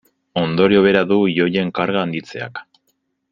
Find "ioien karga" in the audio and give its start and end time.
1.33-2.03